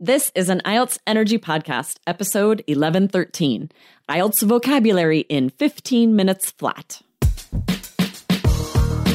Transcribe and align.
This 0.00 0.32
is 0.34 0.48
an 0.48 0.60
IELTS 0.64 0.98
Energy 1.06 1.38
Podcast, 1.38 1.98
episode 2.04 2.64
1113 2.66 3.70
IELTS 4.10 4.42
vocabulary 4.42 5.20
in 5.20 5.50
15 5.50 6.16
minutes 6.16 6.50
flat. 6.50 7.00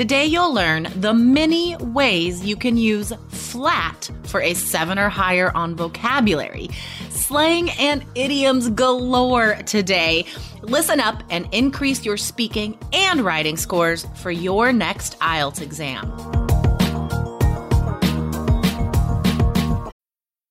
Today, 0.00 0.24
you'll 0.24 0.54
learn 0.54 0.88
the 0.96 1.12
many 1.12 1.76
ways 1.76 2.42
you 2.42 2.56
can 2.56 2.78
use 2.78 3.12
flat 3.28 4.10
for 4.22 4.40
a 4.40 4.54
seven 4.54 4.98
or 4.98 5.10
higher 5.10 5.54
on 5.54 5.76
vocabulary. 5.76 6.70
Slang 7.10 7.68
and 7.72 8.02
idioms 8.14 8.70
galore 8.70 9.56
today. 9.66 10.24
Listen 10.62 11.00
up 11.00 11.22
and 11.28 11.46
increase 11.52 12.02
your 12.02 12.16
speaking 12.16 12.78
and 12.94 13.20
writing 13.20 13.58
scores 13.58 14.06
for 14.14 14.30
your 14.30 14.72
next 14.72 15.18
IELTS 15.18 15.60
exam. 15.60 16.29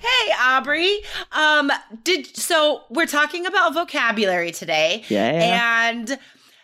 Hey, 0.00 0.32
Aubrey. 0.40 0.98
Um, 1.32 1.70
did 2.04 2.36
so 2.36 2.82
we're 2.90 3.06
talking 3.06 3.46
about 3.46 3.74
vocabulary 3.74 4.52
today. 4.52 5.04
Yeah. 5.08 5.88
And 5.90 6.08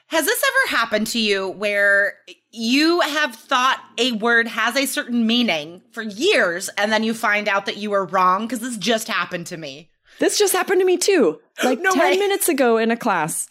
has 0.09 0.27
this 0.27 0.43
ever 0.43 0.77
happened 0.77 1.07
to 1.09 1.19
you 1.19 1.49
where 1.49 2.15
you 2.51 3.01
have 3.01 3.35
thought 3.35 3.83
a 3.97 4.13
word 4.13 4.47
has 4.47 4.77
a 4.77 4.85
certain 4.87 5.27
meaning 5.27 5.81
for 5.91 6.03
years 6.03 6.69
and 6.77 6.93
then 6.93 7.03
you 7.03 7.15
find 7.15 7.49
out 7.49 7.67
that 7.67 7.79
you 7.79 7.91
were 7.91 8.05
wrong? 8.05 8.43
Because 8.47 8.61
this 8.61 8.77
just 8.77 9.09
happened 9.09 9.47
to 9.49 9.57
me. 9.57 9.89
This 10.19 10.39
just 10.39 10.53
happened 10.53 10.81
to 10.81 10.85
me 10.87 10.99
too, 10.99 11.41
like 11.65 11.81
No 11.81 11.93
10 11.93 11.99
way. 12.01 12.17
minutes 12.19 12.49
ago 12.49 12.77
in 12.77 12.91
a 12.91 12.97
class. 12.97 13.49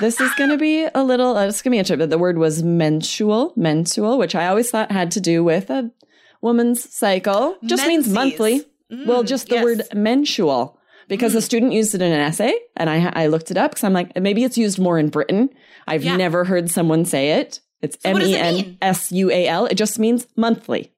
This 0.00 0.20
is 0.20 0.32
going 0.34 0.50
to 0.50 0.58
be 0.58 0.86
a 0.94 1.02
little, 1.02 1.36
uh, 1.36 1.46
it's 1.46 1.60
going 1.62 1.70
to 1.72 1.74
be 1.74 1.78
interesting, 1.78 1.98
but 1.98 2.10
the 2.10 2.18
word 2.18 2.38
was 2.38 2.62
menstrual, 2.62 3.52
menstrual, 3.56 4.18
which 4.18 4.34
I 4.36 4.46
always 4.46 4.70
thought 4.70 4.92
had 4.92 5.10
to 5.12 5.20
do 5.20 5.42
with 5.42 5.70
a 5.70 5.90
woman's 6.40 6.88
cycle. 6.94 7.56
Just 7.64 7.86
means 7.86 8.06
Menses. 8.08 8.64
Monthly. 8.90 9.06
well, 9.06 9.22
just 9.22 9.48
the 9.48 9.56
yes. 9.56 9.64
word 9.64 9.82
mensual, 9.94 10.78
because 11.08 11.34
a 11.34 11.42
student 11.42 11.72
used 11.72 11.94
it 11.94 12.02
in 12.02 12.12
an 12.12 12.20
essay, 12.20 12.54
and 12.76 12.88
I, 12.90 13.10
I 13.14 13.26
looked 13.28 13.50
it 13.50 13.56
up 13.56 13.72
because 13.72 13.84
I'm 13.84 13.92
like, 13.92 14.18
maybe 14.20 14.44
it's 14.44 14.58
used 14.58 14.78
more 14.78 14.98
in 14.98 15.08
Britain. 15.08 15.50
I've 15.86 16.04
Yeah. 16.04 16.16
never 16.16 16.44
heard 16.44 16.70
someone 16.70 17.04
say 17.04 17.32
it. 17.40 17.60
It's 17.80 17.96
So 18.02 18.10
M 18.10 18.20
E 18.20 18.34
it 18.34 18.38
N? 18.38 18.78
S 18.82 19.12
U 19.12 19.30
A 19.30 19.46
L. 19.46 19.66
It 19.66 19.76
just 19.76 19.98
means 19.98 20.26
monthly. 20.36 20.92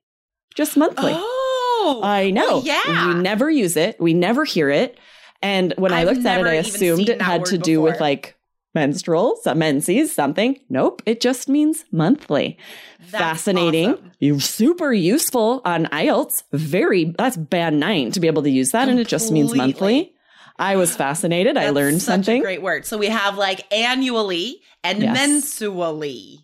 Just 0.54 0.76
monthly. 0.76 1.12
Oh, 1.14 2.00
I 2.02 2.30
know. 2.30 2.58
Well, 2.58 2.62
yeah. 2.64 3.08
We 3.14 3.20
never 3.22 3.50
use 3.50 3.76
it. 3.76 4.00
We 4.00 4.14
never 4.14 4.44
hear 4.44 4.70
it. 4.70 4.98
And 5.42 5.72
when 5.78 5.92
i 5.92 6.00
I've 6.00 6.08
looked 6.08 6.26
at 6.26 6.40
it, 6.40 6.46
I 6.46 6.54
assumed 6.54 7.08
it 7.08 7.22
had 7.22 7.44
to 7.46 7.58
do 7.58 7.80
with 7.80 8.00
like 8.00 8.36
menstrual, 8.74 9.36
some 9.42 9.58
menses, 9.58 10.12
something. 10.12 10.58
Nope. 10.68 11.02
It 11.06 11.20
just 11.20 11.48
means 11.48 11.84
monthly. 11.92 12.58
That's 13.10 13.10
Fascinating. 13.10 13.90
awesome. 13.94 14.12
You 14.20 14.40
super 14.40 14.92
useful 14.92 15.62
on 15.64 15.86
IELTS. 15.86 16.42
Very 16.52 17.14
that's 17.18 17.36
band 17.36 17.80
nine 17.80 18.12
to 18.12 18.20
be 18.20 18.26
able 18.26 18.42
to 18.42 18.50
use 18.50 18.70
that, 18.70 18.88
and 18.88 18.98
it 19.00 19.08
just 19.08 19.32
means 19.32 19.54
monthly. 19.54 20.12
I 20.58 20.76
was 20.76 20.94
fascinated. 20.94 21.56
I 21.56 21.70
learned 21.70 22.02
something. 22.02 22.40
A 22.40 22.44
great 22.44 22.60
word. 22.62 22.84
So 22.84 22.98
we 22.98 23.06
have 23.06 23.38
like 23.38 23.72
annually 23.72 24.60
and 24.84 25.00
Yes. 25.02 25.16
mensually. 25.18 26.38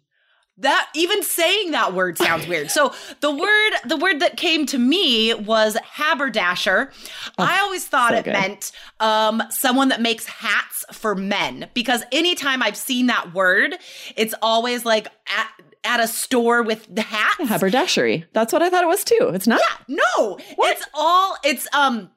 That 0.59 0.89
even 0.94 1.22
saying 1.22 1.72
that 1.72 1.93
word 1.93 2.17
sounds 2.17 2.47
weird. 2.49 2.71
So 2.71 2.94
the 3.21 3.31
word 3.31 3.71
the 3.84 3.97
word 3.97 4.21
that 4.21 4.37
came 4.37 4.65
to 4.67 4.78
me 4.78 5.34
was 5.34 5.77
haberdasher. 5.84 6.91
I 7.39 7.61
always 7.61 7.87
thought 7.87 8.12
Oh, 8.12 8.17
so 8.17 8.19
it 8.21 8.25
good. 8.25 8.33
meant 8.33 8.72
um, 9.00 9.43
someone 9.50 9.89
that 9.89 10.00
makes 10.00 10.27
hats 10.27 10.84
for 10.93 11.15
men 11.15 11.69
because 11.75 12.03
anytime 12.12 12.62
I've 12.62 12.77
seen 12.77 13.06
that 13.09 13.34
word, 13.34 13.77
it's 14.17 14.34
always 14.41 14.84
like 14.84 15.09
at, 15.28 15.49
at 15.84 16.00
a 16.00 16.09
store 16.09 16.62
with 16.62 16.87
the 16.94 17.03
hats. 17.03 17.49
Haberdashery. 17.49 18.25
That's 18.33 18.53
what 18.53 18.62
I 18.62 18.71
thought 18.71 18.83
it 18.83 18.88
was 18.88 19.05
too. 19.05 19.31
It's 19.34 19.47
not. 19.47 19.61
Yeah, 19.88 19.99
no, 20.17 20.38
it's 20.41 20.87
all 20.94 21.37
it's 21.44 21.69
um 21.75 22.11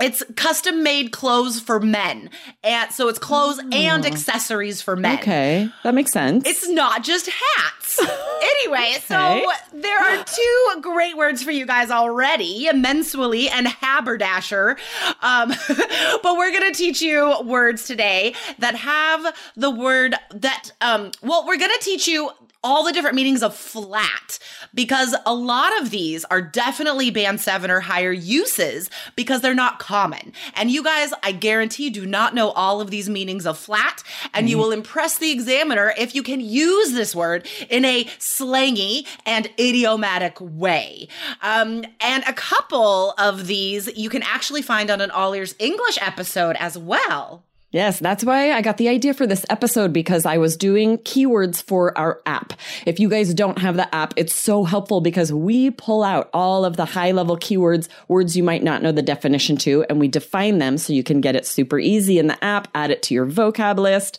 it's 0.00 0.22
custom 0.36 0.82
made 0.82 1.12
clothes 1.12 1.60
for 1.60 1.80
men. 1.80 2.30
And 2.62 2.90
so 2.92 3.08
it's 3.08 3.18
clothes 3.18 3.58
and 3.72 4.04
accessories 4.04 4.82
for 4.82 4.96
men. 4.96 5.16
Oh. 5.18 5.20
Okay, 5.20 5.68
that 5.84 5.94
makes 5.94 6.12
sense. 6.12 6.46
It's 6.46 6.68
not 6.68 7.02
just 7.02 7.28
hats. 7.28 7.98
anyway, 8.42 8.92
Okay. 8.96 9.00
so 9.06 9.50
there 9.72 9.98
are 9.98 10.24
two 10.24 10.80
great 10.82 11.16
words 11.16 11.42
for 11.42 11.50
you 11.50 11.64
guys 11.66 11.90
already 11.90 12.68
mensually 12.72 13.48
and 13.50 13.66
haberdasher. 13.68 14.76
Um, 15.22 15.48
but 15.68 16.36
we're 16.36 16.52
going 16.52 16.72
to 16.72 16.76
teach 16.76 17.00
you 17.00 17.34
words 17.44 17.86
today 17.86 18.34
that 18.58 18.74
have 18.74 19.34
the 19.56 19.70
word 19.70 20.14
that, 20.34 20.72
um, 20.80 21.10
well, 21.22 21.46
we're 21.46 21.58
going 21.58 21.70
to 21.78 21.84
teach 21.84 22.06
you 22.06 22.30
all 22.66 22.82
the 22.82 22.92
different 22.92 23.14
meanings 23.14 23.44
of 23.44 23.54
flat 23.54 24.40
because 24.74 25.14
a 25.24 25.32
lot 25.32 25.80
of 25.80 25.90
these 25.90 26.24
are 26.24 26.42
definitely 26.42 27.12
band 27.12 27.40
seven 27.40 27.70
or 27.70 27.78
higher 27.78 28.10
uses 28.10 28.90
because 29.14 29.40
they're 29.40 29.54
not 29.54 29.78
common. 29.78 30.32
And 30.54 30.68
you 30.68 30.82
guys, 30.82 31.12
I 31.22 31.30
guarantee, 31.30 31.90
do 31.90 32.04
not 32.04 32.34
know 32.34 32.50
all 32.50 32.80
of 32.80 32.90
these 32.90 33.08
meanings 33.08 33.46
of 33.46 33.56
flat, 33.56 34.02
and 34.34 34.50
you 34.50 34.58
will 34.58 34.72
impress 34.72 35.16
the 35.18 35.30
examiner 35.30 35.94
if 35.96 36.16
you 36.16 36.24
can 36.24 36.40
use 36.40 36.92
this 36.92 37.14
word 37.14 37.46
in 37.70 37.84
a 37.84 38.04
slangy 38.18 39.06
and 39.24 39.48
idiomatic 39.60 40.36
way. 40.40 41.06
Um, 41.42 41.84
and 42.00 42.24
a 42.26 42.32
couple 42.32 43.12
of 43.12 43.46
these 43.46 43.96
you 43.96 44.10
can 44.10 44.24
actually 44.24 44.62
find 44.62 44.90
on 44.90 45.00
an 45.00 45.12
All 45.12 45.34
Ears 45.34 45.54
English 45.60 45.98
episode 46.02 46.56
as 46.58 46.76
well. 46.76 47.44
Yes, 47.76 47.98
that's 47.98 48.24
why 48.24 48.52
I 48.52 48.62
got 48.62 48.78
the 48.78 48.88
idea 48.88 49.12
for 49.12 49.26
this 49.26 49.44
episode 49.50 49.92
because 49.92 50.24
I 50.24 50.38
was 50.38 50.56
doing 50.56 50.96
keywords 50.96 51.62
for 51.62 51.96
our 51.98 52.22
app. 52.24 52.54
If 52.86 52.98
you 52.98 53.10
guys 53.10 53.34
don't 53.34 53.58
have 53.58 53.76
the 53.76 53.94
app, 53.94 54.14
it's 54.16 54.34
so 54.34 54.64
helpful 54.64 55.02
because 55.02 55.30
we 55.30 55.70
pull 55.70 56.02
out 56.02 56.30
all 56.32 56.64
of 56.64 56.78
the 56.78 56.86
high 56.86 57.10
level 57.10 57.36
keywords, 57.36 57.88
words 58.08 58.34
you 58.34 58.42
might 58.42 58.62
not 58.62 58.82
know 58.82 58.92
the 58.92 59.02
definition 59.02 59.58
to, 59.58 59.84
and 59.90 60.00
we 60.00 60.08
define 60.08 60.56
them 60.56 60.78
so 60.78 60.94
you 60.94 61.02
can 61.02 61.20
get 61.20 61.36
it 61.36 61.46
super 61.46 61.78
easy 61.78 62.18
in 62.18 62.28
the 62.28 62.42
app, 62.42 62.66
add 62.74 62.90
it 62.90 63.02
to 63.02 63.14
your 63.14 63.26
vocab 63.26 63.76
list. 63.76 64.18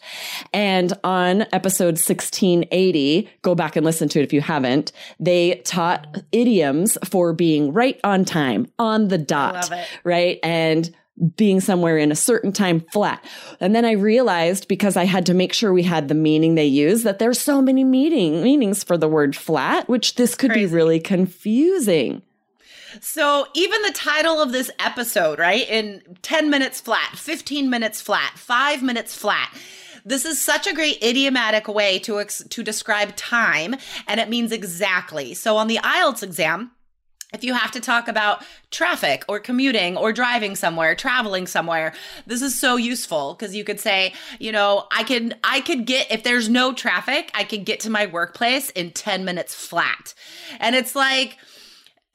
And 0.53 0.93
on 1.03 1.47
episode 1.51 1.95
1680, 1.95 3.27
go 3.41 3.55
back 3.55 3.75
and 3.75 3.83
listen 3.83 4.07
to 4.09 4.19
it 4.19 4.23
if 4.23 4.33
you 4.33 4.41
haven't, 4.41 4.91
they 5.19 5.55
taught 5.65 6.21
idioms 6.31 6.95
for 7.05 7.33
being 7.33 7.73
right 7.73 7.99
on 8.03 8.23
time, 8.23 8.67
on 8.77 9.07
the 9.07 9.17
dot, 9.17 9.55
love 9.55 9.71
it. 9.71 9.87
right? 10.03 10.39
And 10.43 10.95
being 11.35 11.59
somewhere 11.59 11.97
in 11.97 12.11
a 12.11 12.15
certain 12.15 12.51
time 12.51 12.79
flat. 12.91 13.23
And 13.59 13.75
then 13.75 13.85
I 13.85 13.93
realized 13.93 14.67
because 14.67 14.95
I 14.95 15.05
had 15.05 15.25
to 15.27 15.33
make 15.33 15.53
sure 15.53 15.73
we 15.73 15.83
had 15.83 16.07
the 16.07 16.13
meaning 16.13 16.55
they 16.55 16.65
use 16.65 17.03
that 17.03 17.19
there's 17.19 17.39
so 17.39 17.61
many 17.61 17.83
meaning 17.83 18.43
meanings 18.43 18.83
for 18.83 18.97
the 18.97 19.07
word 19.07 19.35
flat, 19.35 19.89
which 19.89 20.15
this 20.15 20.35
could 20.35 20.51
Crazy. 20.51 20.67
be 20.67 20.73
really 20.73 20.99
confusing. 20.99 22.21
So, 23.01 23.47
even 23.53 23.81
the 23.83 23.91
title 23.91 24.41
of 24.41 24.51
this 24.51 24.71
episode, 24.79 25.39
right? 25.39 25.67
In 25.69 26.01
10 26.21 26.49
minutes 26.49 26.79
flat, 26.79 27.15
15 27.15 27.69
minutes 27.69 28.01
flat, 28.01 28.33
5 28.35 28.81
minutes 28.81 29.15
flat. 29.15 29.53
This 30.05 30.23
is 30.23 30.41
such 30.41 30.67
a 30.67 30.73
great 30.73 31.03
idiomatic 31.03 31.67
way 31.67 31.99
to 31.99 32.21
ex- 32.21 32.43
to 32.49 32.63
describe 32.63 33.15
time 33.17 33.75
and 34.07 34.21
it 34.21 34.29
means 34.29 34.53
exactly. 34.53 35.33
So 35.33 35.57
on 35.57 35.67
the 35.67 35.79
IELTS 35.83 36.23
exam, 36.23 36.71
if 37.33 37.43
you 37.43 37.53
have 37.53 37.71
to 37.71 37.81
talk 37.81 38.07
about 38.07 38.43
traffic 38.71 39.25
or 39.27 39.39
commuting 39.39 39.97
or 39.97 40.13
driving 40.13 40.55
somewhere, 40.55 40.95
traveling 40.95 41.45
somewhere, 41.45 41.93
this 42.25 42.41
is 42.41 42.57
so 42.57 42.77
useful 42.77 43.33
because 43.33 43.53
you 43.53 43.63
could 43.63 43.79
say, 43.79 44.13
you 44.39 44.51
know, 44.51 44.87
I 44.91 45.03
can 45.03 45.35
I 45.43 45.61
could 45.61 45.85
get 45.85 46.09
if 46.09 46.23
there's 46.23 46.47
no 46.47 46.73
traffic, 46.73 47.29
I 47.33 47.43
could 47.43 47.65
get 47.65 47.81
to 47.81 47.89
my 47.89 48.05
workplace 48.05 48.69
in 48.69 48.91
10 48.91 49.25
minutes 49.25 49.53
flat. 49.53 50.13
And 50.59 50.75
it's 50.75 50.95
like 50.95 51.37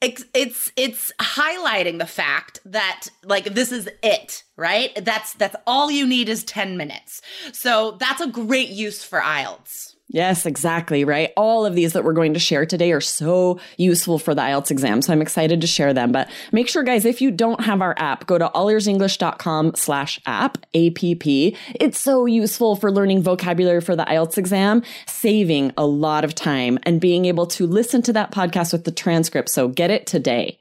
it's 0.00 0.24
it's 0.32 0.72
it's 0.76 1.12
highlighting 1.20 1.98
the 1.98 2.06
fact 2.06 2.60
that 2.64 3.08
like 3.22 3.44
this 3.44 3.70
is 3.70 3.88
it 4.02 4.44
right? 4.56 4.92
That's 5.04 5.34
that's 5.34 5.56
all 5.66 5.90
you 5.90 6.06
need 6.06 6.28
is 6.28 6.42
10 6.44 6.76
minutes. 6.76 7.20
So 7.52 7.92
that's 7.92 8.20
a 8.20 8.28
great 8.28 8.70
use 8.70 9.04
for 9.04 9.20
ielts 9.20 9.91
Yes, 10.12 10.44
exactly, 10.44 11.04
right? 11.04 11.30
All 11.38 11.64
of 11.64 11.74
these 11.74 11.94
that 11.94 12.04
we're 12.04 12.12
going 12.12 12.34
to 12.34 12.38
share 12.38 12.66
today 12.66 12.92
are 12.92 13.00
so 13.00 13.58
useful 13.78 14.18
for 14.18 14.34
the 14.34 14.42
IELTS 14.42 14.70
exam. 14.70 15.00
So 15.00 15.10
I'm 15.10 15.22
excited 15.22 15.62
to 15.62 15.66
share 15.66 15.94
them. 15.94 16.12
But 16.12 16.30
make 16.52 16.68
sure, 16.68 16.82
guys, 16.82 17.06
if 17.06 17.22
you 17.22 17.30
don't 17.30 17.62
have 17.62 17.80
our 17.80 17.94
app, 17.96 18.26
go 18.26 18.36
to 18.36 18.50
allearsenglish.com 18.54 19.72
slash 19.74 20.20
app, 20.26 20.58
A-P-P. 20.74 21.56
It's 21.80 21.98
so 21.98 22.26
useful 22.26 22.76
for 22.76 22.92
learning 22.92 23.22
vocabulary 23.22 23.80
for 23.80 23.96
the 23.96 24.04
IELTS 24.04 24.36
exam, 24.36 24.82
saving 25.06 25.72
a 25.78 25.86
lot 25.86 26.24
of 26.24 26.34
time 26.34 26.78
and 26.82 27.00
being 27.00 27.24
able 27.24 27.46
to 27.46 27.66
listen 27.66 28.02
to 28.02 28.12
that 28.12 28.32
podcast 28.32 28.72
with 28.72 28.84
the 28.84 28.92
transcript. 28.92 29.48
So 29.48 29.68
get 29.68 29.90
it 29.90 30.06
today. 30.06 30.58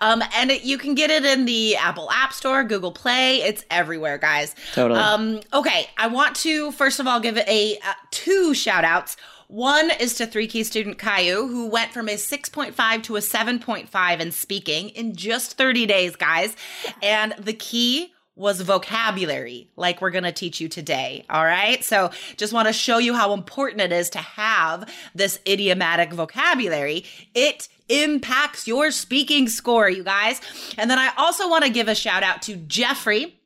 Um, 0.00 0.22
and 0.34 0.50
it, 0.50 0.62
you 0.62 0.78
can 0.78 0.94
get 0.94 1.10
it 1.10 1.24
in 1.24 1.44
the 1.44 1.76
Apple 1.76 2.10
App 2.10 2.32
Store, 2.32 2.64
Google 2.64 2.92
Play. 2.92 3.42
It's 3.42 3.64
everywhere, 3.70 4.18
guys. 4.18 4.54
Totally. 4.72 5.00
Um, 5.00 5.40
okay, 5.52 5.88
I 5.98 6.06
want 6.06 6.36
to 6.36 6.72
first 6.72 7.00
of 7.00 7.06
all 7.06 7.20
give 7.20 7.36
it 7.36 7.48
a 7.48 7.78
uh, 7.78 7.92
two 8.10 8.54
shout 8.54 8.84
outs. 8.84 9.16
One 9.48 9.90
is 10.00 10.14
to 10.14 10.26
three 10.26 10.46
key 10.46 10.64
student 10.64 10.98
Caillou, 10.98 11.46
who 11.46 11.68
went 11.68 11.92
from 11.92 12.08
a 12.08 12.14
6.5 12.14 13.02
to 13.04 13.16
a 13.16 13.20
7.5 13.20 14.20
in 14.20 14.32
speaking 14.32 14.88
in 14.90 15.14
just 15.14 15.58
30 15.58 15.86
days, 15.86 16.16
guys. 16.16 16.56
And 17.02 17.34
the 17.38 17.52
key 17.52 18.13
was 18.36 18.60
vocabulary, 18.60 19.68
like 19.76 20.00
we're 20.00 20.10
going 20.10 20.24
to 20.24 20.32
teach 20.32 20.60
you 20.60 20.68
today. 20.68 21.24
All 21.30 21.44
right. 21.44 21.84
So 21.84 22.10
just 22.36 22.52
want 22.52 22.66
to 22.66 22.72
show 22.72 22.98
you 22.98 23.14
how 23.14 23.32
important 23.32 23.80
it 23.80 23.92
is 23.92 24.10
to 24.10 24.18
have 24.18 24.92
this 25.14 25.38
idiomatic 25.46 26.12
vocabulary. 26.12 27.04
It 27.34 27.68
impacts 27.88 28.66
your 28.66 28.90
speaking 28.90 29.48
score, 29.48 29.88
you 29.88 30.02
guys. 30.02 30.40
And 30.76 30.90
then 30.90 30.98
I 30.98 31.12
also 31.16 31.48
want 31.48 31.64
to 31.64 31.70
give 31.70 31.88
a 31.88 31.94
shout 31.94 32.22
out 32.22 32.42
to 32.42 32.56
Jeffrey. 32.56 33.38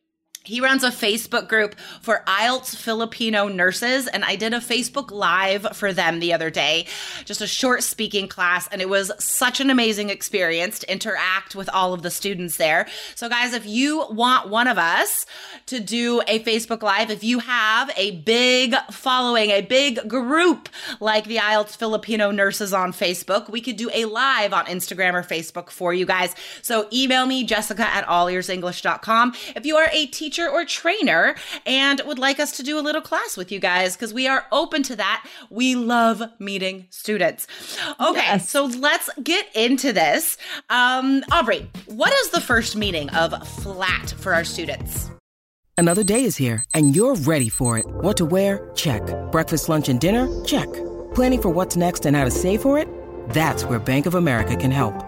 He 0.48 0.62
runs 0.62 0.82
a 0.82 0.88
Facebook 0.88 1.46
group 1.46 1.78
for 2.00 2.22
IELTS 2.26 2.74
Filipino 2.74 3.48
nurses, 3.48 4.06
and 4.06 4.24
I 4.24 4.34
did 4.34 4.54
a 4.54 4.60
Facebook 4.60 5.10
Live 5.10 5.76
for 5.76 5.92
them 5.92 6.20
the 6.20 6.32
other 6.32 6.48
day, 6.48 6.86
just 7.26 7.42
a 7.42 7.46
short 7.46 7.82
speaking 7.82 8.28
class, 8.28 8.66
and 8.68 8.80
it 8.80 8.88
was 8.88 9.12
such 9.18 9.60
an 9.60 9.68
amazing 9.68 10.08
experience 10.08 10.78
to 10.78 10.90
interact 10.90 11.54
with 11.54 11.68
all 11.68 11.92
of 11.92 12.00
the 12.00 12.10
students 12.10 12.56
there. 12.56 12.88
So, 13.14 13.28
guys, 13.28 13.52
if 13.52 13.66
you 13.66 14.06
want 14.08 14.48
one 14.48 14.68
of 14.68 14.78
us 14.78 15.26
to 15.66 15.80
do 15.80 16.22
a 16.26 16.38
Facebook 16.40 16.80
Live, 16.80 17.10
if 17.10 17.22
you 17.22 17.40
have 17.40 17.90
a 17.94 18.12
big 18.12 18.74
following, 18.90 19.50
a 19.50 19.60
big 19.60 20.08
group 20.08 20.70
like 20.98 21.24
the 21.24 21.36
IELTS 21.36 21.76
Filipino 21.76 22.30
nurses 22.30 22.72
on 22.72 22.94
Facebook, 22.94 23.50
we 23.50 23.60
could 23.60 23.76
do 23.76 23.90
a 23.92 24.06
live 24.06 24.54
on 24.54 24.64
Instagram 24.64 25.12
or 25.12 25.22
Facebook 25.22 25.68
for 25.68 25.92
you 25.92 26.06
guys. 26.06 26.34
So, 26.62 26.88
email 26.90 27.26
me, 27.26 27.44
Jessica 27.44 27.86
at 27.86 28.06
allearsenglish.com. 28.06 29.34
If 29.54 29.66
you 29.66 29.76
are 29.76 29.90
a 29.92 30.06
teacher, 30.06 30.37
teacher 30.38 30.48
or 30.48 30.64
trainer 30.64 31.34
and 31.66 32.00
would 32.06 32.18
like 32.18 32.38
us 32.38 32.56
to 32.56 32.62
do 32.62 32.78
a 32.78 32.82
little 32.82 33.00
class 33.00 33.36
with 33.36 33.50
you 33.50 33.58
guys 33.58 33.96
because 33.96 34.14
we 34.14 34.26
are 34.28 34.46
open 34.52 34.82
to 34.84 34.96
that. 34.96 35.26
We 35.50 35.74
love 35.74 36.22
meeting 36.38 36.86
students. 36.90 37.46
Okay, 38.00 38.20
yes. 38.20 38.48
so 38.48 38.66
let's 38.66 39.10
get 39.22 39.46
into 39.56 39.92
this. 39.92 40.36
Um, 40.70 41.24
Aubrey, 41.32 41.68
what 41.86 42.12
is 42.12 42.30
the 42.30 42.40
first 42.40 42.76
meaning 42.76 43.10
of 43.10 43.46
flat 43.48 44.14
for 44.18 44.34
our 44.34 44.44
students? 44.44 45.10
Another 45.76 46.04
day 46.04 46.24
is 46.24 46.36
here 46.36 46.64
and 46.74 46.94
you're 46.94 47.16
ready 47.16 47.48
for 47.48 47.78
it. 47.78 47.86
What 47.86 48.16
to 48.18 48.26
wear? 48.26 48.70
Check. 48.74 49.02
Breakfast, 49.32 49.68
lunch, 49.68 49.88
and 49.88 50.00
dinner? 50.00 50.28
Check. 50.44 50.72
Planning 51.14 51.42
for 51.42 51.50
what's 51.50 51.76
next 51.76 52.06
and 52.06 52.16
how 52.16 52.24
to 52.24 52.30
save 52.30 52.62
for 52.62 52.78
it? 52.78 52.88
That's 53.30 53.64
where 53.64 53.78
Bank 53.78 54.06
of 54.06 54.14
America 54.14 54.56
can 54.56 54.70
help. 54.70 55.07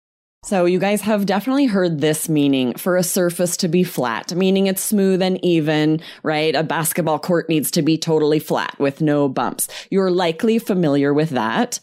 So 0.43 0.65
you 0.65 0.79
guys 0.79 1.01
have 1.01 1.27
definitely 1.27 1.67
heard 1.67 2.01
this 2.01 2.27
meaning 2.27 2.73
for 2.73 2.97
a 2.97 3.03
surface 3.03 3.55
to 3.57 3.67
be 3.67 3.83
flat, 3.83 4.33
meaning 4.33 4.65
it's 4.65 4.81
smooth 4.81 5.21
and 5.21 5.37
even, 5.45 6.01
right? 6.23 6.55
A 6.55 6.63
basketball 6.63 7.19
court 7.19 7.47
needs 7.47 7.69
to 7.71 7.83
be 7.83 7.95
totally 7.95 8.39
flat 8.39 8.75
with 8.79 9.01
no 9.01 9.29
bumps. 9.29 9.67
You're 9.91 10.09
likely 10.09 10.57
familiar 10.57 11.13
with 11.13 11.29
that. 11.29 11.79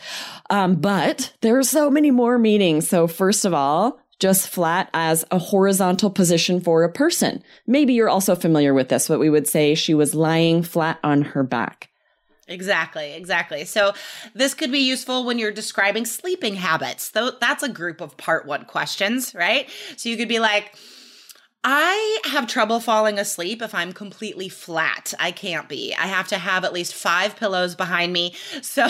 Um, 0.50 0.74
but 0.74 1.32
there 1.40 1.56
are 1.56 1.62
so 1.62 1.88
many 1.88 2.10
more 2.10 2.36
meanings. 2.36 2.88
So 2.88 3.06
first 3.06 3.44
of 3.44 3.54
all, 3.54 4.00
just 4.18 4.48
flat 4.48 4.90
as 4.92 5.24
a 5.30 5.38
horizontal 5.38 6.10
position 6.10 6.60
for 6.60 6.82
a 6.82 6.92
person. 6.92 7.44
Maybe 7.64 7.94
you're 7.94 8.08
also 8.08 8.34
familiar 8.34 8.74
with 8.74 8.88
this, 8.88 9.06
but 9.06 9.20
we 9.20 9.30
would 9.30 9.46
say 9.46 9.76
she 9.76 9.94
was 9.94 10.16
lying 10.16 10.64
flat 10.64 10.98
on 11.04 11.22
her 11.22 11.44
back. 11.44 11.87
Exactly, 12.48 13.12
exactly. 13.12 13.64
So 13.66 13.92
this 14.34 14.54
could 14.54 14.72
be 14.72 14.78
useful 14.78 15.24
when 15.24 15.38
you're 15.38 15.52
describing 15.52 16.06
sleeping 16.06 16.54
habits. 16.54 17.10
Though 17.10 17.30
that's 17.30 17.62
a 17.62 17.68
group 17.68 18.00
of 18.00 18.16
part 18.16 18.46
1 18.46 18.64
questions, 18.64 19.34
right? 19.34 19.68
So 19.96 20.08
you 20.08 20.16
could 20.16 20.28
be 20.28 20.38
like 20.38 20.74
I 21.64 22.20
have 22.24 22.46
trouble 22.46 22.78
falling 22.78 23.18
asleep 23.18 23.62
if 23.62 23.74
I'm 23.74 23.92
completely 23.92 24.48
flat. 24.48 25.12
I 25.18 25.32
can't 25.32 25.68
be. 25.68 25.92
I 25.94 26.06
have 26.06 26.28
to 26.28 26.38
have 26.38 26.64
at 26.64 26.72
least 26.72 26.94
five 26.94 27.36
pillows 27.36 27.74
behind 27.74 28.12
me. 28.12 28.34
So 28.62 28.86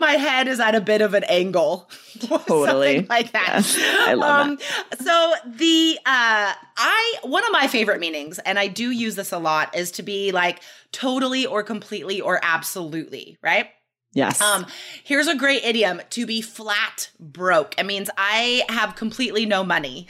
my 0.00 0.12
head 0.12 0.48
is 0.48 0.60
at 0.60 0.74
a 0.74 0.80
bit 0.80 1.00
of 1.00 1.14
an 1.14 1.24
angle. 1.24 1.90
Totally. 2.20 3.02
like 3.08 3.32
that. 3.32 3.76
I 4.06 4.14
love 4.14 4.46
um, 4.46 4.56
that. 4.56 5.02
So 5.02 5.34
the, 5.46 5.98
uh, 6.06 6.52
I, 6.76 7.14
one 7.22 7.44
of 7.44 7.52
my 7.52 7.66
favorite 7.66 8.00
meanings, 8.00 8.38
and 8.38 8.58
I 8.58 8.68
do 8.68 8.90
use 8.90 9.16
this 9.16 9.32
a 9.32 9.38
lot, 9.38 9.76
is 9.76 9.90
to 9.92 10.02
be 10.02 10.30
like 10.32 10.62
totally 10.92 11.46
or 11.46 11.62
completely 11.62 12.20
or 12.20 12.38
absolutely, 12.42 13.38
right? 13.42 13.68
Yes. 14.14 14.40
Um, 14.40 14.66
here's 15.04 15.26
a 15.26 15.36
great 15.36 15.64
idiom 15.64 16.00
to 16.10 16.26
be 16.26 16.42
flat 16.42 17.10
broke. 17.18 17.78
It 17.78 17.86
means 17.86 18.08
I 18.16 18.62
have 18.68 18.94
completely 18.94 19.46
no 19.46 19.64
money. 19.64 20.06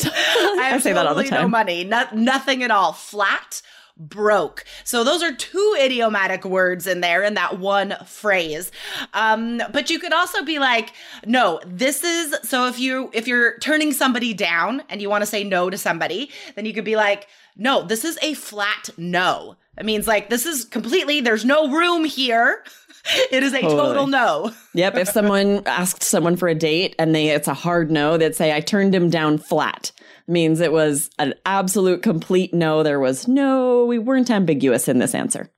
I, 0.04 0.70
I 0.74 0.78
say 0.78 0.92
that 0.92 1.06
all 1.06 1.14
the 1.14 1.24
time. 1.24 1.42
No 1.42 1.48
money, 1.48 1.84
not, 1.84 2.16
nothing 2.16 2.62
at 2.62 2.70
all. 2.70 2.92
Flat 2.92 3.62
broke. 3.98 4.64
So 4.84 5.02
those 5.02 5.22
are 5.22 5.32
two 5.32 5.76
idiomatic 5.78 6.44
words 6.44 6.86
in 6.86 7.00
there 7.00 7.22
in 7.24 7.34
that 7.34 7.58
one 7.58 7.94
phrase. 8.06 8.70
Um, 9.12 9.60
but 9.72 9.90
you 9.90 9.98
could 9.98 10.12
also 10.12 10.44
be 10.44 10.58
like, 10.58 10.92
no, 11.26 11.60
this 11.66 12.04
is 12.04 12.36
so 12.44 12.68
if 12.68 12.78
you 12.78 13.10
if 13.12 13.26
you're 13.26 13.58
turning 13.58 13.92
somebody 13.92 14.34
down 14.34 14.82
and 14.88 15.02
you 15.02 15.10
want 15.10 15.22
to 15.22 15.26
say 15.26 15.42
no 15.42 15.68
to 15.68 15.76
somebody, 15.76 16.30
then 16.54 16.64
you 16.64 16.72
could 16.72 16.84
be 16.84 16.96
like, 16.96 17.26
no, 17.56 17.82
this 17.82 18.04
is 18.04 18.18
a 18.22 18.34
flat 18.34 18.90
no. 18.96 19.56
It 19.76 19.84
means 19.84 20.06
like 20.06 20.30
this 20.30 20.46
is 20.46 20.64
completely 20.64 21.20
there's 21.20 21.44
no 21.44 21.70
room 21.70 22.04
here. 22.04 22.62
It 23.30 23.42
is 23.42 23.54
a 23.54 23.60
totally. 23.60 23.76
total 23.76 24.06
no. 24.06 24.52
yep. 24.74 24.96
If 24.96 25.08
someone 25.08 25.62
asked 25.66 26.02
someone 26.02 26.36
for 26.36 26.48
a 26.48 26.54
date 26.54 26.94
and 26.98 27.14
they 27.14 27.28
it's 27.28 27.48
a 27.48 27.54
hard 27.54 27.90
no, 27.90 28.18
they'd 28.18 28.34
say, 28.34 28.54
I 28.54 28.60
turned 28.60 28.94
him 28.94 29.10
down 29.10 29.38
flat. 29.38 29.92
Means 30.26 30.60
it 30.60 30.72
was 30.72 31.08
an 31.18 31.34
absolute 31.46 32.02
complete 32.02 32.52
no. 32.52 32.82
There 32.82 33.00
was 33.00 33.26
no, 33.26 33.86
we 33.86 33.98
weren't 33.98 34.30
ambiguous 34.30 34.88
in 34.88 34.98
this 34.98 35.14
answer. 35.14 35.50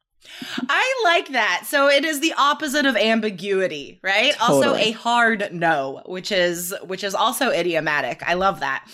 I 0.69 1.01
like 1.05 1.29
that. 1.31 1.65
So 1.67 1.89
it 1.89 2.05
is 2.05 2.21
the 2.21 2.35
opposite 2.37 2.87
of 2.87 2.97
ambiguity, 2.97 4.01
right? 4.03 4.33
Totally. 4.35 4.67
Also 4.67 4.75
a 4.77 4.93
hard 4.93 5.49
no, 5.53 6.03
which 6.07 6.33
is 6.33 6.75
which 6.85 7.05
is 7.05 7.15
also 7.15 7.51
idiomatic. 7.51 8.23
I 8.27 8.35
love 8.35 8.61
that. 8.61 8.87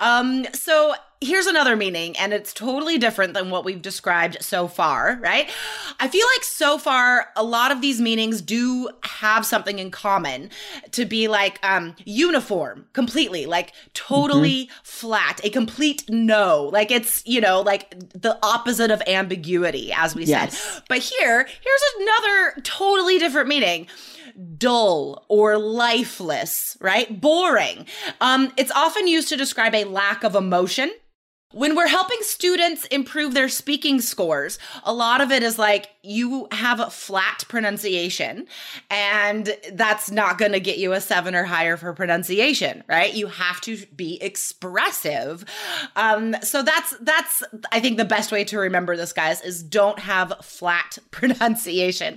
Um 0.00 0.46
so 0.52 0.94
here's 1.20 1.46
another 1.46 1.76
meaning, 1.76 2.16
and 2.18 2.32
it's 2.32 2.52
totally 2.52 2.98
different 2.98 3.34
than 3.34 3.50
what 3.50 3.64
we've 3.64 3.80
described 3.80 4.38
so 4.40 4.68
far, 4.68 5.18
right? 5.20 5.50
I 5.98 6.08
feel 6.08 6.26
like 6.36 6.44
so 6.44 6.78
far, 6.78 7.28
a 7.36 7.42
lot 7.42 7.72
of 7.72 7.80
these 7.80 8.00
meanings 8.00 8.42
do 8.42 8.88
have 9.02 9.46
something 9.46 9.78
in 9.78 9.90
common 9.90 10.50
to 10.92 11.04
be 11.04 11.28
like 11.28 11.58
um, 11.64 11.96
uniform 12.04 12.86
completely, 12.92 13.46
like 13.46 13.72
totally 13.94 14.66
mm-hmm. 14.66 14.80
flat, 14.82 15.40
a 15.42 15.50
complete 15.50 16.04
no. 16.08 16.70
Like 16.72 16.90
it's, 16.90 17.22
you 17.26 17.40
know, 17.40 17.62
like 17.62 17.90
the 18.12 18.38
opposite 18.42 18.90
of 18.90 19.02
ambiguity, 19.06 19.92
as 19.92 20.14
we 20.14 20.24
yes. 20.24 20.58
said. 20.58 20.82
But 20.88 20.98
here, 20.98 21.44
here's 21.44 21.82
another 22.00 22.60
totally 22.62 23.18
different 23.18 23.48
meaning 23.48 23.86
dull 24.58 25.24
or 25.28 25.58
lifeless, 25.58 26.76
right? 26.80 27.20
Boring. 27.20 27.86
Um, 28.20 28.52
it's 28.56 28.70
often 28.72 29.06
used 29.06 29.28
to 29.30 29.36
describe 29.36 29.74
a 29.74 29.84
lack 29.84 30.24
of 30.24 30.34
emotion 30.34 30.92
When 31.52 31.76
we're 31.76 31.86
helping 31.86 32.18
students 32.22 32.86
improve 32.86 33.32
their 33.32 33.48
speaking 33.48 34.00
scores, 34.00 34.58
a 34.82 34.92
lot 34.92 35.20
of 35.20 35.30
it 35.30 35.44
is 35.44 35.60
like 35.60 35.90
you 36.02 36.48
have 36.50 36.80
a 36.80 36.90
flat 36.90 37.44
pronunciation, 37.46 38.48
and 38.90 39.56
that's 39.72 40.10
not 40.10 40.38
going 40.38 40.50
to 40.52 40.60
get 40.60 40.78
you 40.78 40.92
a 40.92 41.00
seven 41.00 41.36
or 41.36 41.44
higher 41.44 41.76
for 41.76 41.92
pronunciation, 41.92 42.82
right? 42.88 43.14
You 43.14 43.28
have 43.28 43.60
to 43.60 43.76
be 43.94 44.20
expressive. 44.20 45.44
Um, 45.94 46.34
so 46.42 46.64
that's 46.64 46.96
that's 47.00 47.44
I 47.70 47.78
think 47.78 47.98
the 47.98 48.04
best 48.04 48.32
way 48.32 48.42
to 48.42 48.58
remember 48.58 48.96
this, 48.96 49.12
guys, 49.12 49.40
is 49.40 49.62
don't 49.62 50.00
have 50.00 50.32
flat 50.42 50.98
pronunciation. 51.12 52.14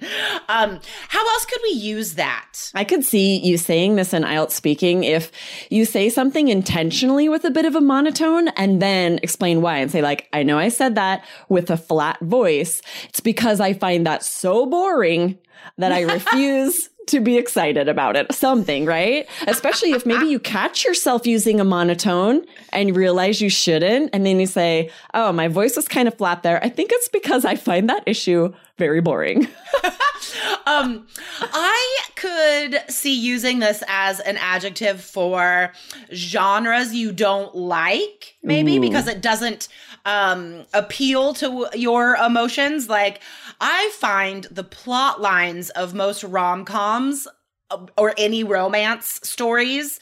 Um, 0.50 0.80
how 1.08 1.34
else 1.34 1.46
could 1.46 1.62
we 1.62 1.78
use 1.78 2.16
that? 2.16 2.72
I 2.74 2.84
could 2.84 3.06
see 3.06 3.38
you 3.38 3.60
saying 3.60 3.96
this 3.96 4.12
in 4.12 4.24
IELTS 4.24 4.52
speaking 4.52 5.04
if 5.04 5.32
you 5.70 5.86
say 5.86 6.10
something 6.10 6.48
intentionally 6.48 7.30
with 7.30 7.46
a 7.46 7.52
bit 7.52 7.66
of 7.66 7.76
a 7.76 7.82
monotone 7.82 8.48
and 8.50 8.82
then 8.82 9.19
explain 9.24 9.62
why 9.62 9.78
and 9.78 9.92
say 9.92 10.02
like, 10.02 10.28
I 10.34 10.44
know 10.44 10.58
I 10.58 10.70
said 10.70 10.96
that 10.96 11.26
with 11.48 11.70
a 11.70 11.78
flat 11.78 12.20
voice. 12.22 12.82
It's 13.10 13.20
because 13.20 13.60
I 13.60 13.74
find 13.74 14.06
that 14.06 14.24
so 14.24 14.66
boring 14.66 15.38
that 15.78 15.92
I 15.92 16.02
refuse 16.02 16.90
to 17.08 17.20
be 17.20 17.38
excited 17.38 17.90
about 17.90 18.16
it. 18.16 18.32
Something, 18.34 18.86
right? 18.86 19.28
Especially 19.48 19.92
if 19.92 20.06
maybe 20.06 20.28
you 20.28 20.40
catch 20.40 20.86
yourself 20.86 21.26
using 21.26 21.60
a 21.60 21.64
monotone 21.64 22.46
and 22.72 22.90
you 22.90 22.96
realize 22.96 23.42
you 23.42 23.50
shouldn't. 23.50 24.12
And 24.14 24.26
then 24.26 24.40
you 24.40 24.46
say, 24.46 24.92
Oh, 25.14 25.32
my 25.32 25.48
voice 25.48 25.76
was 25.76 25.88
kind 25.88 26.08
of 26.08 26.18
flat 26.18 26.44
there. 26.44 26.64
I 26.64 26.70
think 26.70 26.92
it's 26.94 27.10
because 27.10 27.46
I 27.46 27.56
find 27.56 27.90
that 27.90 28.04
issue 28.06 28.54
very 28.80 29.02
boring. 29.02 29.48
um, 30.66 31.06
I 31.40 32.00
could 32.16 32.82
see 32.90 33.14
using 33.14 33.60
this 33.60 33.84
as 33.88 34.20
an 34.22 34.38
adjective 34.38 35.02
for 35.02 35.72
genres 36.14 36.94
you 36.94 37.12
don't 37.12 37.54
like, 37.54 38.38
maybe 38.42 38.78
Ooh. 38.78 38.82
because 38.82 39.08
it 39.08 39.22
doesn't 39.22 39.68
um, 40.06 40.66
appeal 40.74 41.34
to 41.36 41.70
your 41.76 42.16
emotions. 42.16 42.90
Like, 42.90 43.22
I 43.62 43.92
find 44.00 44.46
the 44.46 44.64
plot 44.64 45.22
lines 45.22 45.70
of 45.72 45.94
most 45.94 46.24
rom 46.24 46.66
coms 46.66 47.28
uh, 47.70 47.86
or 47.98 48.16
any 48.18 48.44
romance 48.44 49.20
stories 49.24 50.00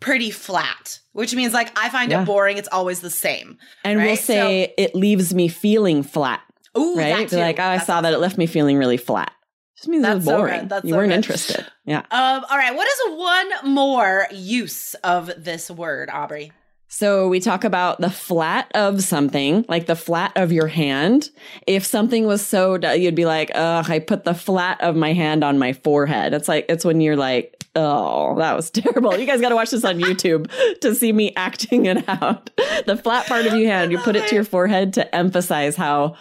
pretty 0.00 0.30
flat, 0.30 1.00
which 1.12 1.34
means 1.34 1.52
like 1.52 1.76
I 1.76 1.88
find 1.88 2.10
yeah. 2.10 2.22
it 2.22 2.26
boring. 2.26 2.58
It's 2.58 2.68
always 2.70 3.00
the 3.00 3.10
same. 3.10 3.58
And 3.84 3.98
right? 3.98 4.06
we'll 4.06 4.16
say 4.16 4.66
so, 4.66 4.72
it 4.78 4.94
leaves 4.94 5.34
me 5.34 5.48
feeling 5.48 6.02
flat. 6.02 6.42
Ooh, 6.78 6.96
right? 6.96 7.30
like, 7.32 7.58
oh, 7.58 7.64
I 7.64 7.78
saw 7.78 8.00
that 8.00 8.12
it 8.12 8.18
left 8.18 8.38
me 8.38 8.46
feeling 8.46 8.78
really 8.78 8.96
flat. 8.96 9.32
Just 9.76 9.88
means 9.88 10.02
That's 10.02 10.26
it 10.26 10.30
was 10.30 10.36
boring. 10.36 10.68
So 10.68 10.80
you 10.82 10.90
so 10.90 10.96
weren't 10.96 11.10
good. 11.10 11.16
interested. 11.16 11.66
Yeah. 11.84 11.98
Um, 12.10 12.44
all 12.50 12.58
right. 12.58 12.74
What 12.74 12.88
is 12.88 13.16
one 13.16 13.74
more 13.74 14.26
use 14.32 14.94
of 15.04 15.30
this 15.36 15.70
word, 15.70 16.10
Aubrey? 16.10 16.52
So 16.88 17.28
we 17.28 17.38
talk 17.38 17.64
about 17.64 18.00
the 18.00 18.10
flat 18.10 18.72
of 18.74 19.02
something, 19.02 19.64
like 19.68 19.86
the 19.86 19.94
flat 19.94 20.32
of 20.36 20.52
your 20.52 20.66
hand. 20.66 21.28
If 21.66 21.84
something 21.84 22.26
was 22.26 22.44
so, 22.44 22.76
you'd 22.92 23.14
be 23.14 23.26
like, 23.26 23.50
ugh, 23.54 23.90
I 23.90 23.98
put 23.98 24.24
the 24.24 24.34
flat 24.34 24.80
of 24.80 24.96
my 24.96 25.12
hand 25.12 25.44
on 25.44 25.58
my 25.58 25.74
forehead. 25.74 26.32
It's 26.32 26.48
like, 26.48 26.64
it's 26.68 26.86
when 26.86 27.02
you're 27.02 27.16
like, 27.16 27.62
oh, 27.76 28.36
that 28.38 28.56
was 28.56 28.70
terrible. 28.72 29.16
You 29.16 29.26
guys 29.26 29.40
got 29.42 29.50
to 29.50 29.54
watch 29.54 29.70
this 29.70 29.84
on 29.84 29.98
YouTube 30.00 30.50
to 30.80 30.94
see 30.94 31.12
me 31.12 31.32
acting 31.36 31.86
it 31.86 32.08
out. 32.08 32.50
The 32.86 32.96
flat 32.96 33.26
part 33.26 33.46
of 33.46 33.52
your 33.52 33.70
hand, 33.70 33.92
you 33.92 33.98
put 33.98 34.16
it 34.16 34.26
to 34.28 34.34
your 34.34 34.44
forehead 34.44 34.94
to 34.94 35.14
emphasize 35.14 35.76
how 35.76 36.16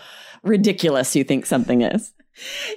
ridiculous 0.48 1.16
you 1.16 1.24
think 1.24 1.46
something 1.46 1.82
is. 1.82 2.14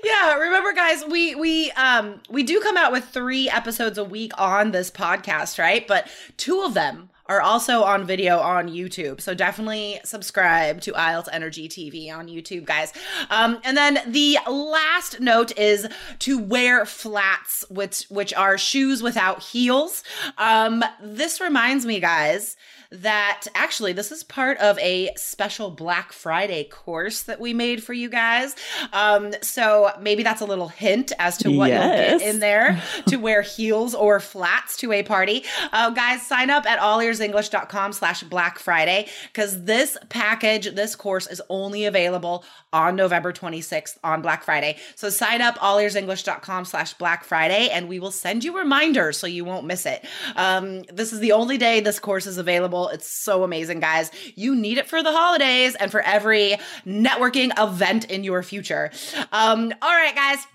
Yeah, 0.03 0.37
remember 0.37 0.73
guys, 0.73 1.05
we 1.05 1.35
we 1.35 1.71
um 1.73 2.21
we 2.31 2.43
do 2.43 2.61
come 2.61 2.77
out 2.77 2.93
with 2.93 3.05
3 3.05 3.51
episodes 3.51 3.99
a 3.99 4.05
week 4.05 4.33
on 4.39 4.71
this 4.71 4.91
podcast, 4.91 5.59
right? 5.59 5.87
But 5.87 6.09
two 6.37 6.63
of 6.63 6.75
them 6.75 7.11
are 7.27 7.41
also 7.41 7.85
on 7.85 8.05
video 8.05 8.41
on 8.41 8.69
YouTube. 8.69 9.21
So 9.21 9.35
definitely 9.35 10.01
subscribe 10.03 10.81
to 10.81 10.93
IELTS 10.93 11.29
Energy 11.31 11.69
TV 11.69 12.13
on 12.13 12.27
YouTube, 12.27 12.65
guys. 12.65 12.93
Um, 13.31 13.61
and 13.63 13.77
then 13.77 14.01
the 14.09 14.39
last 14.49 15.21
note 15.21 15.57
is 15.57 15.87
to 16.21 16.39
wear 16.39 16.85
flats, 16.85 17.65
which 17.69 18.07
which 18.09 18.35
are 18.35 18.59
shoes 18.59 19.03
without 19.03 19.43
heels. 19.43 20.03
Um, 20.39 20.83
this 21.01 21.41
reminds 21.41 21.87
me, 21.87 22.01
guys 22.01 22.57
that 22.93 23.47
actually 23.55 23.93
this 23.93 24.11
is 24.11 24.25
part 24.25 24.59
of 24.59 24.79
a 24.81 25.11
special 25.17 25.71
Black 25.71 26.13
Friday 26.13 26.65
course 26.65 27.23
that 27.23 27.39
we 27.39 27.55
made 27.55 27.83
for 27.83 27.93
you 27.93 28.09
guys. 28.09 28.57
Um, 28.93 29.33
so 29.43 29.93
maybe 30.01 30.23
that's 30.23 30.41
a 30.41 30.45
little 30.45 30.69
hint 30.69 31.13
as 31.19 31.37
to 31.39 31.51
what 31.51 31.71
yes. 31.71 32.11
you'll 32.11 32.19
get 32.19 32.35
in 32.35 32.41
there 32.41 32.83
to 33.07 33.17
wear 33.17 33.43
heels 33.43 33.95
or 33.95 34.19
flats 34.19 34.77
to 34.79 34.93
a 34.93 35.03
party. 35.05 35.45
Uh, 35.73 35.91
guys, 35.91 36.27
sign 36.27 36.51
up 36.51 36.67
at 36.67 36.81
allearsenglish.com 36.81 37.93
slash 37.93 38.25
Black 38.25 38.59
Friday 38.59 39.07
because 39.33 39.65
this 39.65 39.97
package, 40.09 40.75
this 40.75 40.97
course 40.97 41.29
is 41.29 41.41
only 41.49 41.85
available 41.85 42.45
on 42.73 42.97
November 42.97 43.33
26th 43.33 43.99
on 44.03 44.21
Black 44.21 44.43
Friday. 44.43 44.77
So 44.97 45.11
sign 45.11 45.41
up 45.43 45.57
allearsenglish.com 45.59 46.65
slash 46.65 46.95
Black 46.95 47.23
Friday 47.25 47.69
and 47.71 47.89
we 47.89 48.01
will 48.01 48.11
send 48.11 48.43
you 48.43 48.57
reminders 48.57 49.17
so 49.17 49.27
you 49.27 49.45
won't 49.45 49.67
miss 49.67 49.87
it. 49.87 50.05
Um, 50.35 50.83
this 50.93 51.13
is 51.13 51.21
the 51.21 51.33
only 51.33 51.57
day 51.57 51.81
this 51.81 52.01
course 52.01 52.27
is 52.27 52.39
available 52.39 52.80
it's 52.89 53.07
so 53.07 53.45
amazing, 53.45 53.81
guys. 53.81 54.11
You 54.35 54.55
need 54.55 54.79
it 54.79 54.89
for 54.89 55.03
the 55.03 55.13
holidays 55.13 55.75
and 55.75 55.91
for 55.91 56.01
every 56.01 56.57
networking 56.87 57.53
event 57.59 58.11
in 58.11 58.25
your 58.25 58.43
future. 58.43 58.91
Um, 59.33 59.73
all 59.83 59.91
right, 59.91 60.15
guys. 60.15 60.47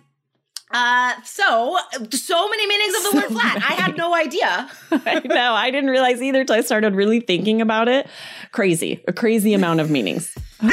Uh, 0.71 1.13
so 1.23 1.77
so 2.11 2.49
many 2.49 2.67
meanings 2.67 2.95
of 2.95 3.03
the 3.03 3.09
so 3.11 3.17
word 3.17 3.31
flat. 3.39 3.53
Many. 3.59 3.65
I 3.65 3.81
had 3.81 3.95
no 3.95 4.15
idea. 4.15 4.69
I 4.91 5.21
know. 5.23 5.53
I 5.53 5.69
didn't 5.69 5.89
realize 5.91 6.21
either 6.21 6.43
till 6.43 6.55
I 6.55 6.61
started 6.61 6.95
really 6.95 7.19
thinking 7.19 7.61
about 7.61 7.87
it. 7.87 8.07
Crazy, 8.51 9.03
a 9.07 9.13
crazy 9.13 9.53
amount 9.53 9.79
of 9.79 9.91
meanings. 9.91 10.35
All 10.63 10.69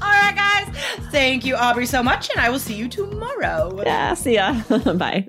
right, 0.00 0.34
guys. 0.34 0.76
Thank 1.10 1.44
you, 1.44 1.54
Aubrey, 1.54 1.86
so 1.86 2.02
much, 2.02 2.28
and 2.30 2.40
I 2.40 2.50
will 2.50 2.58
see 2.58 2.74
you 2.74 2.88
tomorrow. 2.88 3.82
Yeah, 3.84 4.14
see 4.14 4.34
ya. 4.34 4.60
Bye. 4.94 5.28